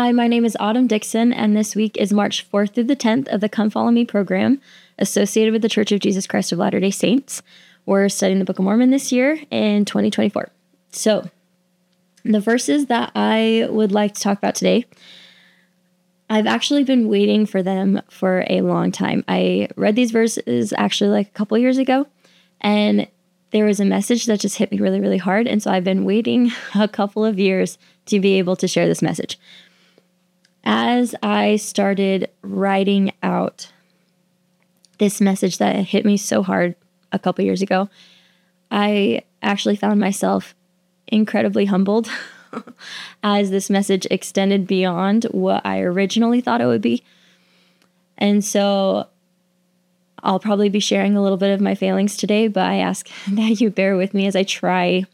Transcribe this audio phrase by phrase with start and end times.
[0.00, 3.26] Hi, my name is Autumn Dickson, and this week is March 4th through the 10th
[3.34, 4.60] of the Come Follow Me program
[4.96, 7.42] associated with the Church of Jesus Christ of Latter day Saints.
[7.84, 10.50] We're studying the Book of Mormon this year in 2024.
[10.92, 11.28] So,
[12.24, 14.86] the verses that I would like to talk about today,
[16.30, 19.24] I've actually been waiting for them for a long time.
[19.26, 22.06] I read these verses actually like a couple years ago,
[22.60, 23.08] and
[23.50, 25.48] there was a message that just hit me really, really hard.
[25.48, 29.02] And so I've been waiting a couple of years to be able to share this
[29.02, 29.40] message
[30.68, 33.72] as I started writing out
[34.98, 36.76] this message that hit me so hard
[37.10, 37.88] a couple years ago,
[38.70, 40.54] I actually found myself
[41.06, 42.10] incredibly humbled
[43.22, 47.02] as this message extended beyond what I originally thought it would be.
[48.18, 49.06] And so
[50.22, 53.58] I'll probably be sharing a little bit of my failings today, but I ask that
[53.58, 55.06] you bear with me as I try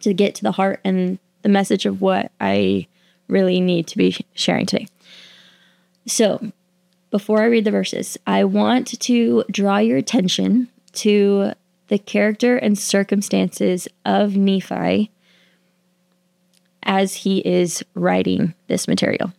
[0.00, 2.86] to get to the heart and the message of what I
[3.28, 4.86] really need to be sharing today.
[6.06, 6.52] So,
[7.10, 11.52] before I read the verses, I want to draw your attention to
[11.88, 15.10] the character and circumstances of Nephi
[16.82, 19.32] as he is writing this material.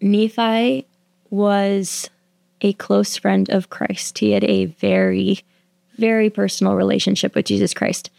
[0.00, 0.86] Nephi
[1.28, 2.08] was
[2.60, 4.18] a close friend of Christ.
[4.18, 5.40] He had a very,
[5.96, 8.10] very personal relationship with Jesus Christ.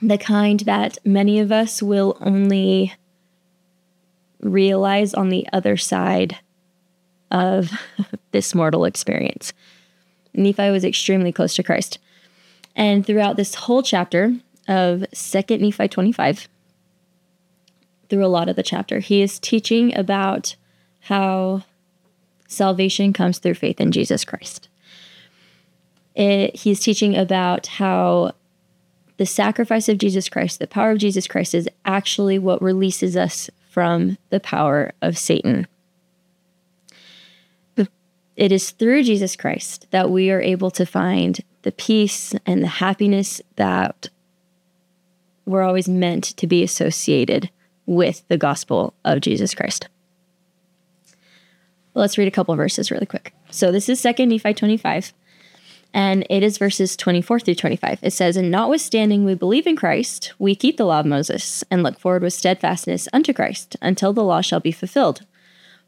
[0.00, 2.92] The kind that many of us will only
[4.42, 6.38] realize on the other side
[7.30, 7.70] of
[8.32, 9.52] this mortal experience.
[10.34, 11.98] Nephi was extremely close to Christ.
[12.74, 14.34] And throughout this whole chapter
[14.68, 16.48] of 2nd Nephi 25,
[18.08, 20.56] through a lot of the chapter, he is teaching about
[21.00, 21.62] how
[22.46, 24.68] salvation comes through faith in Jesus Christ.
[26.14, 28.32] It, he's teaching about how
[29.16, 33.48] the sacrifice of Jesus Christ, the power of Jesus Christ, is actually what releases us
[33.72, 35.66] from the power of Satan.
[38.36, 42.66] It is through Jesus Christ that we are able to find the peace and the
[42.66, 44.10] happiness that
[45.46, 47.50] we're always meant to be associated
[47.86, 49.88] with the gospel of Jesus Christ.
[51.94, 53.34] Let's read a couple verses really quick.
[53.50, 55.14] So this is 2nd Nephi 25,
[55.94, 57.98] and it is verses 24 through 25.
[58.02, 61.82] It says, And notwithstanding we believe in Christ, we keep the law of Moses, and
[61.82, 65.22] look forward with steadfastness unto Christ, until the law shall be fulfilled.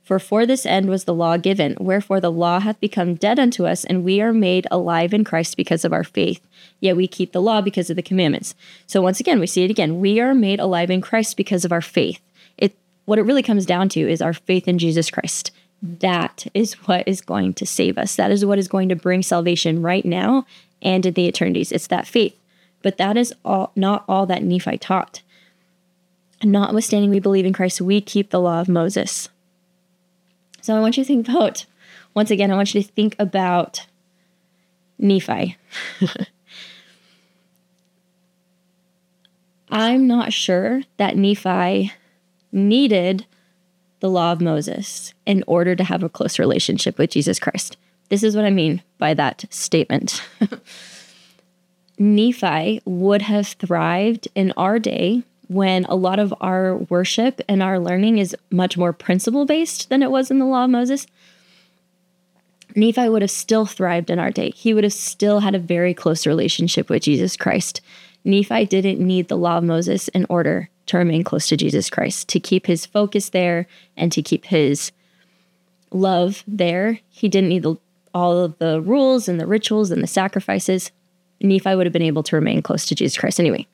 [0.02, 3.64] For for this end was the law given, wherefore the law hath become dead unto
[3.66, 6.46] us, and we are made alive in Christ because of our faith.
[6.78, 8.54] Yet we keep the law because of the commandments.
[8.86, 10.00] So once again, we see it again.
[10.00, 12.20] We are made alive in Christ because of our faith.
[12.58, 12.76] It
[13.06, 15.50] what it really comes down to is our faith in Jesus Christ
[15.82, 18.16] that is what is going to save us.
[18.16, 20.46] That is what is going to bring salvation right now
[20.80, 21.72] and in the eternities.
[21.72, 22.36] It's that faith.
[22.82, 25.22] But that is all not all that Nephi taught.
[26.42, 29.28] Notwithstanding we believe in Christ, we keep the law of Moses.
[30.60, 31.66] So I want you to think about,
[32.14, 33.86] once again, I want you to think about
[34.98, 35.56] Nephi.
[39.70, 41.92] I'm not sure that Nephi
[42.52, 43.26] needed
[44.04, 47.78] the law of Moses in order to have a close relationship with Jesus Christ.
[48.10, 50.22] This is what I mean by that statement.
[51.98, 57.78] Nephi would have thrived in our day when a lot of our worship and our
[57.78, 61.06] learning is much more principle based than it was in the law of Moses.
[62.76, 64.50] Nephi would have still thrived in our day.
[64.50, 67.80] He would have still had a very close relationship with Jesus Christ.
[68.22, 72.28] Nephi didn't need the law of Moses in order to remain close to Jesus Christ,
[72.28, 74.92] to keep his focus there and to keep his
[75.90, 77.00] love there.
[77.08, 77.76] He didn't need the,
[78.12, 80.90] all of the rules and the rituals and the sacrifices.
[81.40, 83.66] Nephi would have been able to remain close to Jesus Christ anyway.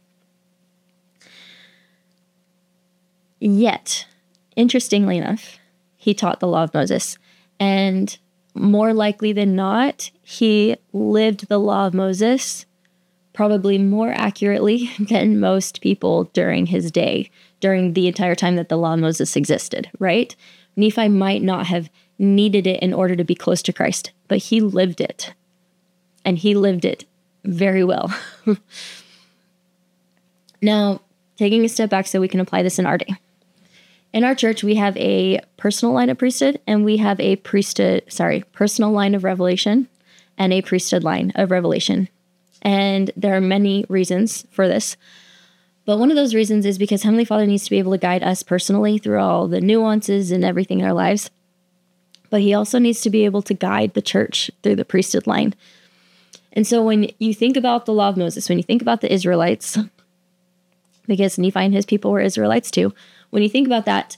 [3.41, 4.07] Yet,
[4.55, 5.59] interestingly enough,
[5.97, 7.19] he taught the law of Moses.
[7.59, 8.17] And
[8.55, 12.67] more likely than not, he lived the law of Moses
[13.33, 17.31] probably more accurately than most people during his day,
[17.61, 20.35] during the entire time that the law of Moses existed, right?
[20.77, 24.61] Nephi might not have needed it in order to be close to Christ, but he
[24.61, 25.33] lived it.
[26.25, 27.07] And he lived it
[27.45, 28.13] very well.
[30.63, 31.01] now,
[31.37, 33.15] taking a step back so we can apply this in our day.
[34.13, 38.03] In our church, we have a personal line of priesthood and we have a priesthood,
[38.09, 39.89] sorry, personal line of revelation
[40.37, 42.09] and a priesthood line of revelation.
[42.63, 44.97] And there are many reasons for this.
[45.87, 48.23] But one of those reasons is because Heavenly Father needs to be able to guide
[48.23, 51.31] us personally through all the nuances and everything in our lives.
[52.29, 55.55] But He also needs to be able to guide the church through the priesthood line.
[56.53, 59.13] And so when you think about the law of Moses, when you think about the
[59.13, 59.79] Israelites,
[61.07, 62.95] because Nephi and his people were Israelites too,
[63.31, 64.17] when you think about that,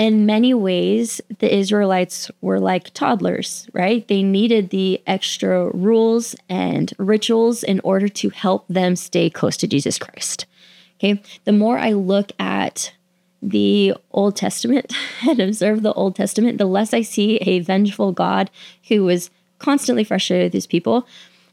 [0.00, 4.08] in many ways, the Israelites were like toddlers, right?
[4.08, 9.66] They needed the extra rules and rituals in order to help them stay close to
[9.66, 10.46] Jesus Christ.
[10.96, 11.22] Okay.
[11.44, 12.94] The more I look at
[13.42, 14.90] the Old Testament
[15.28, 18.50] and observe the Old Testament, the less I see a vengeful God
[18.88, 21.06] who was constantly frustrated with his people.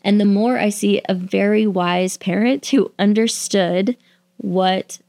[0.05, 3.97] And the more I see a very wise parent who understood
[4.37, 4.99] what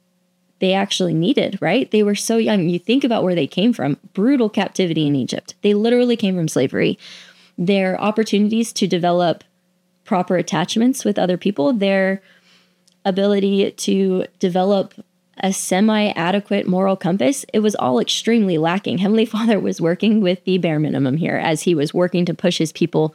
[0.60, 1.90] they actually needed, right?
[1.90, 2.68] They were so young.
[2.68, 5.54] You think about where they came from brutal captivity in Egypt.
[5.62, 6.98] They literally came from slavery.
[7.56, 9.44] Their opportunities to develop
[10.04, 12.22] proper attachments with other people, their
[13.04, 14.94] ability to develop
[15.40, 18.98] a semi adequate moral compass, it was all extremely lacking.
[18.98, 22.58] Heavenly Father was working with the bare minimum here as he was working to push
[22.58, 23.14] his people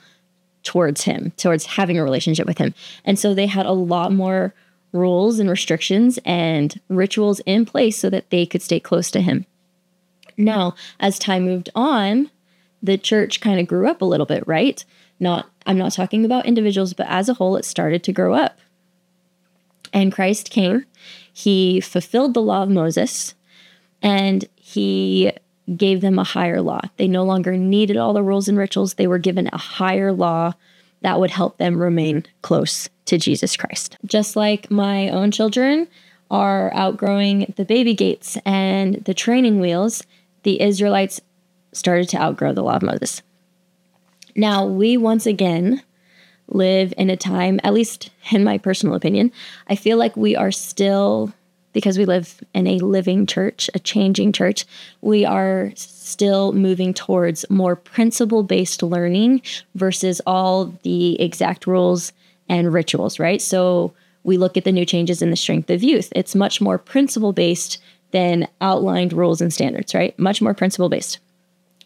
[0.63, 2.73] towards him, towards having a relationship with him.
[3.03, 4.53] And so they had a lot more
[4.93, 9.45] rules and restrictions and rituals in place so that they could stay close to him.
[10.37, 12.29] Now, as time moved on,
[12.81, 14.83] the church kind of grew up a little bit, right?
[15.19, 18.59] Not I'm not talking about individuals, but as a whole it started to grow up.
[19.91, 20.85] And Christ came,
[21.31, 23.35] he fulfilled the law of Moses,
[24.01, 25.31] and he
[25.77, 26.81] gave them a higher law.
[26.97, 28.95] They no longer needed all the rules and rituals.
[28.95, 30.53] They were given a higher law
[31.01, 33.97] that would help them remain close to Jesus Christ.
[34.05, 35.87] Just like my own children
[36.31, 40.03] are outgrowing the baby gates and the training wheels,
[40.43, 41.21] the Israelites
[41.73, 43.21] started to outgrow the law of Moses.
[44.35, 45.83] Now, we once again
[46.47, 49.31] live in a time, at least in my personal opinion,
[49.67, 51.31] I feel like we are still,
[51.71, 54.65] because we live in a living church, a changing church,
[55.01, 59.41] we are still moving towards more principle based learning
[59.75, 62.11] versus all the exact rules
[62.49, 63.41] and rituals, right?
[63.41, 63.93] So
[64.23, 66.11] we look at the new changes in the strength of youth.
[66.15, 67.81] It's much more principle based
[68.11, 70.17] than outlined rules and standards, right?
[70.19, 71.19] Much more principle based.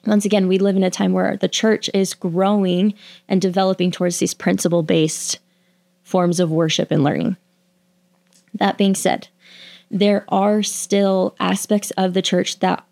[0.06, 2.94] Once again, we live in a time where the church is growing
[3.27, 5.39] and developing towards these principle based
[6.04, 7.36] forms of worship and learning.
[8.53, 9.27] That being said,
[9.92, 12.86] there are still aspects of the church that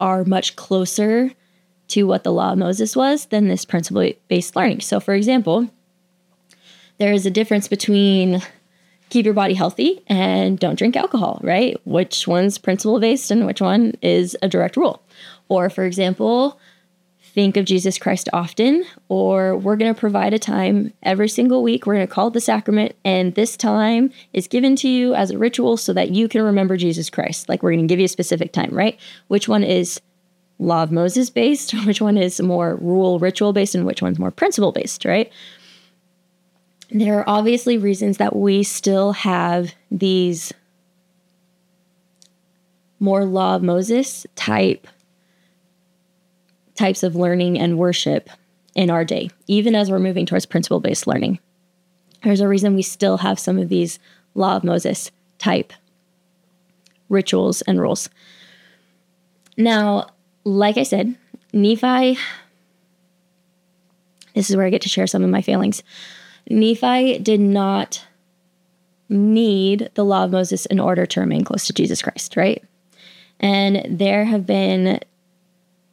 [0.00, 1.30] are much closer
[1.88, 4.80] to what the law of Moses was than this principle based learning.
[4.80, 5.70] So, for example,
[7.02, 8.40] there is a difference between
[9.08, 11.76] keep your body healthy and don't drink alcohol, right?
[11.84, 15.02] Which one's principle based and which one is a direct rule?
[15.48, 16.60] Or, for example,
[17.20, 21.86] think of Jesus Christ often, or we're going to provide a time every single week.
[21.86, 25.32] We're going to call it the sacrament, and this time is given to you as
[25.32, 27.48] a ritual so that you can remember Jesus Christ.
[27.48, 28.96] Like we're going to give you a specific time, right?
[29.26, 30.00] Which one is
[30.60, 34.30] law of Moses based, which one is more rule ritual based, and which one's more
[34.30, 35.32] principle based, right?
[36.94, 40.52] There are obviously reasons that we still have these
[43.00, 44.86] more law of Moses type
[46.74, 48.28] types of learning and worship
[48.74, 51.38] in our day, even as we're moving towards principle based learning.
[52.22, 53.98] There's a reason we still have some of these
[54.34, 55.72] law of Moses type
[57.08, 58.10] rituals and rules.
[59.56, 60.08] Now,
[60.44, 61.16] like I said,
[61.54, 62.18] Nephi,
[64.34, 65.82] this is where I get to share some of my feelings.
[66.48, 68.04] Nephi did not
[69.08, 72.62] need the law of Moses in order to remain close to Jesus Christ, right?
[73.40, 75.00] And there have been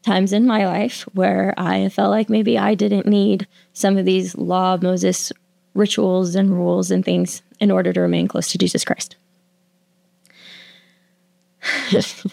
[0.03, 4.35] times in my life where I felt like maybe I didn't need some of these
[4.37, 5.31] law of Moses
[5.73, 9.15] rituals and rules and things in order to remain close to Jesus Christ.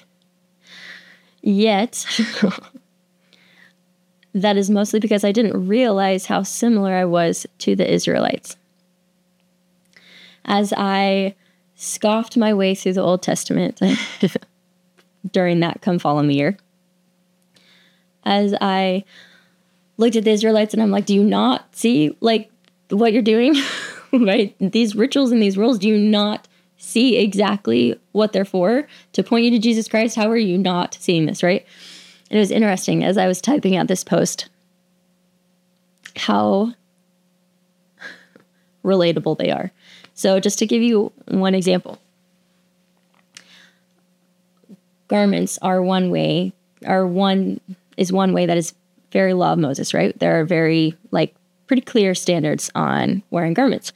[1.43, 2.07] Yet,
[4.37, 8.57] that is mostly because I didn't realize how similar I was to the Israelites.
[10.45, 11.35] As I
[11.75, 13.81] scoffed my way through the Old Testament
[15.33, 16.59] during that come follow me year,
[18.25, 19.05] as I
[19.97, 22.51] looked at the Israelites and I'm like, do you not see like
[22.91, 23.55] what you're doing?
[24.13, 24.55] right?
[24.61, 29.47] These rituals and these rules, do you not see exactly what they're for to point
[29.47, 30.15] you to Jesus Christ?
[30.15, 31.65] How are you not seeing this, right?
[32.31, 34.49] It was interesting as I was typing out this post
[36.17, 36.73] how
[38.85, 39.71] relatable they are.
[40.15, 41.99] So, just to give you one example,
[45.09, 46.53] garments are one way,
[46.87, 47.61] are one
[47.97, 48.75] is one way that is
[49.13, 50.19] very law of Moses, right?
[50.19, 51.35] There are very, like,
[51.67, 53.93] pretty clear standards on wearing garments.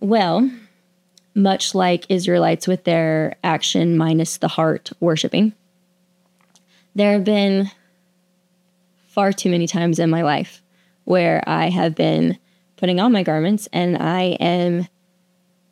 [0.00, 0.50] Well,
[1.34, 5.52] much like Israelites with their action minus the heart worshiping,
[6.94, 7.70] there have been
[9.08, 10.62] far too many times in my life
[11.04, 12.38] where I have been
[12.76, 14.88] putting on my garments and I am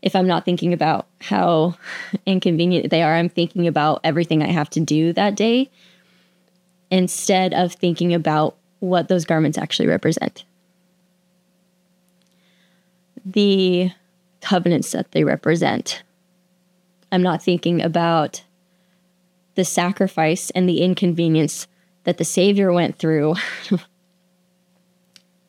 [0.02, 1.76] if I'm not thinking about how
[2.26, 5.70] inconvenient they are, I'm thinking about everything I have to do that day
[6.90, 10.44] instead of thinking about what those garments actually represent.
[13.24, 13.92] The
[14.40, 16.02] covenants that they represent.
[17.12, 18.42] I'm not thinking about
[19.54, 21.66] the sacrifice and the inconvenience
[22.04, 23.34] that the Savior went through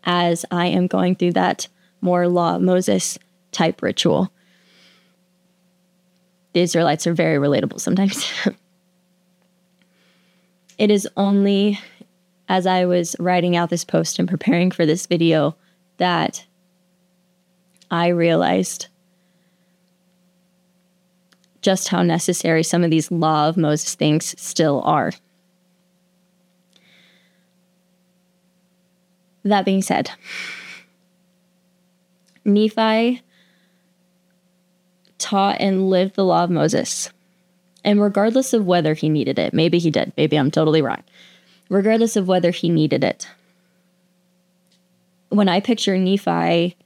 [0.04, 1.68] as I am going through that
[2.02, 3.18] more law Moses
[3.52, 4.32] type ritual.
[6.54, 8.30] The Israelites are very relatable sometimes.
[10.78, 11.80] it is only
[12.50, 15.56] as I was writing out this post and preparing for this video
[15.98, 16.46] that
[17.90, 18.88] I realized
[21.64, 25.12] just how necessary some of these law of Moses things still are.
[29.44, 30.12] That being said,
[32.46, 33.22] Nephi
[35.18, 37.12] taught and lived the law of Moses.
[37.84, 41.04] And regardless of whether he needed it, maybe he did, maybe I'm totally wrong.
[41.70, 43.28] Regardless of whether he needed it,
[45.30, 46.78] when I picture Nephi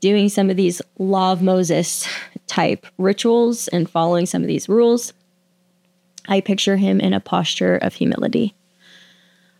[0.00, 2.06] doing some of these law of Moses
[2.46, 5.12] type rituals and following some of these rules,
[6.28, 8.54] I picture him in a posture of humility.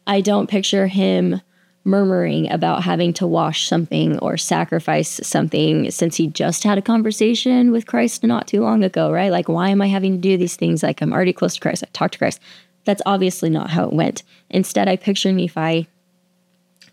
[0.07, 1.41] I don't picture him
[1.85, 7.71] murmuring about having to wash something or sacrifice something since he just had a conversation
[7.71, 9.31] with Christ not too long ago, right?
[9.31, 10.83] Like, why am I having to do these things?
[10.83, 11.85] Like, I'm already close to Christ.
[11.85, 12.41] I talked to Christ.
[12.85, 14.23] That's obviously not how it went.
[14.49, 15.89] Instead, I picture Nephi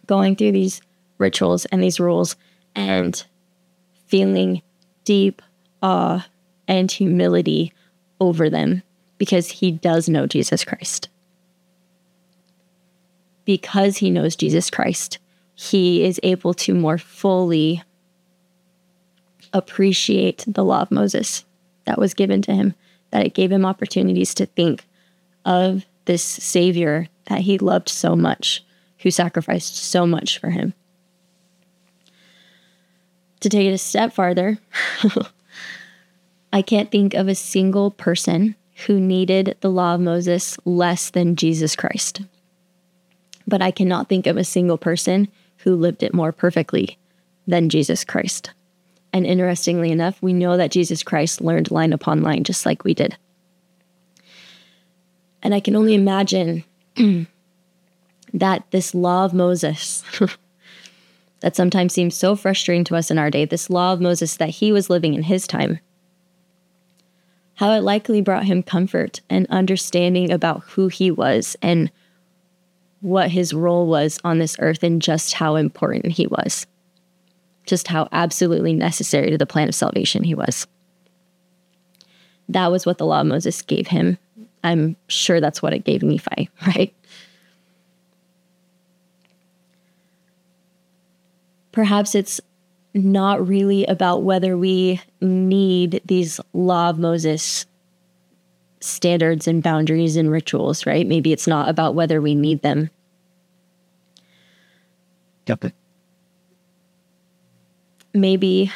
[0.07, 0.81] going through these
[1.17, 2.36] rituals and these rules
[2.75, 3.24] and
[4.07, 4.62] feeling
[5.05, 5.41] deep
[5.81, 6.27] Uh, awe
[6.67, 7.73] and humility
[8.19, 8.83] over them
[9.17, 11.09] because he does know Jesus Christ
[13.45, 15.19] because he knows Jesus Christ,
[15.55, 17.83] he is able to more fully
[19.53, 21.45] appreciate the law of Moses
[21.85, 22.73] that was given to him,
[23.11, 24.85] that it gave him opportunities to think
[25.45, 28.63] of this Savior that he loved so much,
[29.00, 30.73] who sacrificed so much for him.
[33.41, 34.59] To take it a step farther,
[36.53, 38.55] I can't think of a single person
[38.88, 42.22] who needed the law of Moses less than Jesus Christ
[43.51, 45.27] but I cannot think of a single person
[45.58, 46.98] who lived it more perfectly
[47.46, 48.51] than Jesus Christ.
[49.13, 52.93] And interestingly enough, we know that Jesus Christ learned line upon line just like we
[52.93, 53.17] did.
[55.43, 56.63] And I can only imagine
[58.34, 60.03] that this law of Moses,
[61.41, 64.50] that sometimes seems so frustrating to us in our day, this law of Moses that
[64.50, 65.79] he was living in his time,
[67.61, 71.91] how it likely brought him comfort and understanding about who he was and
[73.01, 76.65] what his role was on this earth and just how important he was,
[77.67, 80.65] just how absolutely necessary to the plan of salvation he was.
[82.49, 84.17] That was what the law of Moses gave him.
[84.63, 86.95] I'm sure that's what it gave Nephi, right?
[91.71, 92.41] Perhaps it's
[92.93, 97.65] not really about whether we need these law of Moses
[98.81, 101.07] standards and boundaries and rituals, right?
[101.07, 102.89] Maybe it's not about whether we need them.
[105.45, 105.74] Got it.
[108.13, 108.71] Maybe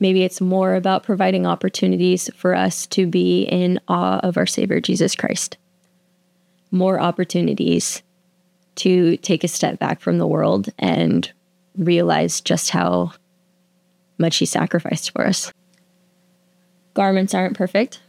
[0.00, 4.80] maybe it's more about providing opportunities for us to be in awe of our Savior
[4.80, 5.56] Jesus Christ.
[6.70, 8.02] More opportunities
[8.76, 11.32] to take a step back from the world and
[11.78, 13.12] realize just how
[14.18, 15.52] much he sacrificed for us.
[16.94, 18.00] Garments aren't perfect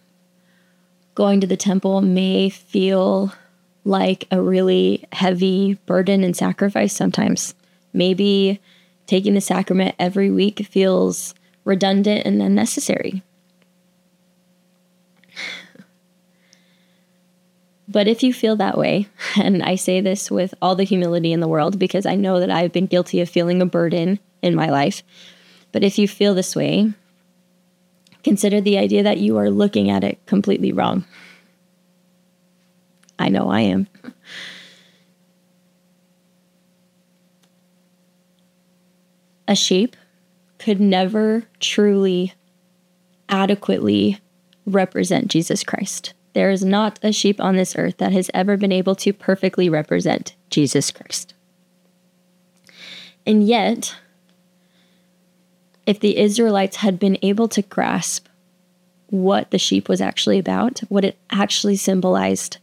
[1.20, 3.34] going to the temple may feel
[3.84, 7.54] like a really heavy burden and sacrifice sometimes.
[7.92, 8.62] Maybe
[9.06, 11.36] taking the sacrament every week feels
[11.66, 13.22] redundant and unnecessary.
[17.92, 21.40] But if you feel that way, and I say this with all the humility in
[21.40, 24.70] the world because I know that I've been guilty of feeling a burden in my
[24.70, 25.04] life,
[25.72, 26.94] but if you feel this way,
[28.24, 31.04] consider the idea that you are looking at it completely wrong.
[33.18, 33.88] I know I am.
[39.48, 39.96] A sheep
[40.60, 42.34] could never truly
[43.28, 44.20] adequately
[44.66, 46.14] represent Jesus Christ.
[46.40, 49.68] There is not a sheep on this earth that has ever been able to perfectly
[49.68, 51.34] represent Jesus Christ.
[53.26, 53.98] And yet,
[55.86, 58.28] if the Israelites had been able to grasp
[59.08, 62.60] what the sheep was actually about, what it actually symbolized,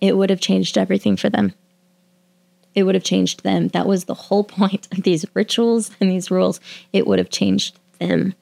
[0.00, 1.54] it would have changed everything for them.
[2.74, 3.68] It would have changed them.
[3.68, 6.58] That was the whole point of these rituals and these rules.
[6.92, 8.34] It would have changed them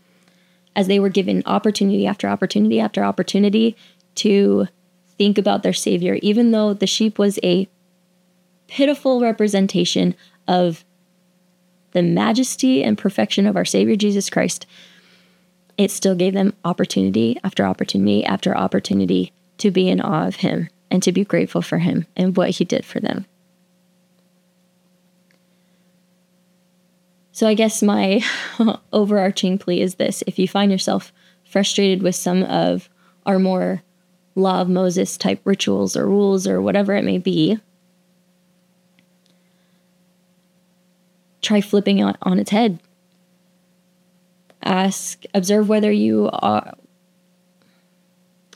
[0.74, 3.76] as they were given opportunity after opportunity after opportunity
[4.18, 4.68] to
[5.16, 7.68] think about their Savior, even though the sheep was a
[8.68, 10.14] pitiful representation
[10.46, 10.84] of
[11.92, 14.66] the majesty and perfection of our Savior Jesus Christ,
[15.76, 20.68] it still gave them opportunity after opportunity after opportunity to be in awe of Him
[20.90, 23.26] and to be grateful for Him and what He did for them.
[27.32, 28.22] So, I guess my
[28.92, 31.12] overarching plea is this if you find yourself
[31.44, 32.88] frustrated with some of
[33.24, 33.82] our more
[34.38, 37.58] law of Moses type rituals or rules or whatever it may be,
[41.42, 42.80] try flipping it on its head.
[44.62, 46.74] Ask, observe whether you are,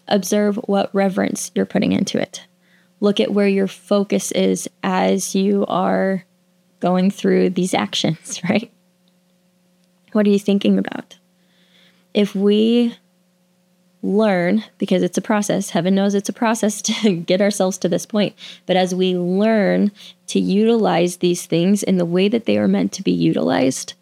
[0.08, 2.46] observe what reverence you're putting into it.
[3.00, 6.24] Look at where your focus is as you are
[6.80, 8.70] going through these actions, right?
[10.12, 11.18] What are you thinking about?
[12.14, 12.94] If we
[14.02, 18.06] learn, because it's a process, heaven knows it's a process to get ourselves to this
[18.06, 18.34] point,
[18.66, 19.92] but as we learn
[20.26, 23.94] to utilize these things in the way that they are meant to be utilized,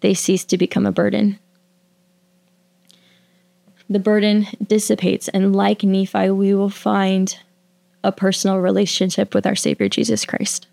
[0.00, 1.38] they cease to become a burden.
[3.90, 7.36] The burden dissipates, and like Nephi, we will find
[8.04, 10.66] a personal relationship with our Savior Jesus Christ.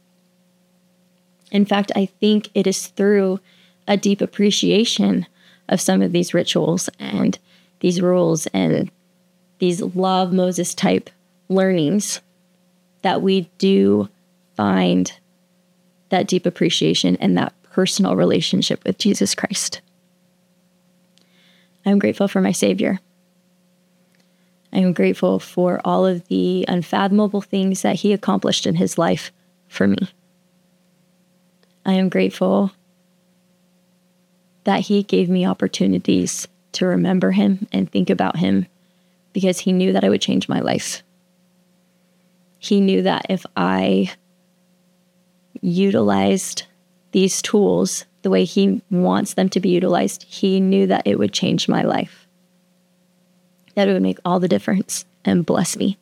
[1.52, 3.40] In fact, I think it is through
[3.88, 5.26] a deep appreciation
[5.70, 7.38] of some of these rituals and
[7.80, 8.92] these rules and
[9.60, 11.10] these law of Moses type
[11.50, 12.22] learnings
[13.02, 14.10] that we do
[14.56, 15.12] find
[16.10, 19.82] that deep appreciation and that personal relationship with Jesus Christ.
[21.86, 23.00] I'm grateful for my Savior.
[24.74, 29.32] I am grateful for all of the unfathomable things that He accomplished in His life
[29.68, 29.98] for me.
[31.86, 32.72] I am grateful
[34.66, 38.68] that He gave me opportunities to remember Him and think about Him
[39.34, 41.02] because He knew that I would change my life.
[42.60, 44.12] He knew that if I
[45.62, 46.64] utilized
[47.12, 51.32] these tools the way He wants them to be utilized, He knew that it would
[51.32, 52.28] change my life,
[53.76, 55.98] that it would make all the difference and bless me.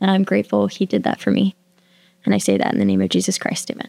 [0.00, 1.54] And I'm grateful He did that for me.
[2.24, 3.70] And I say that in the name of Jesus Christ.
[3.70, 3.88] Amen.